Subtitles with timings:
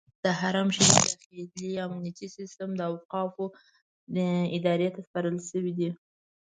[0.23, 3.45] د حرم شریف داخلي امنیتي سیستم اوقافو
[4.57, 5.89] ادارې ته سپارل شوی دی.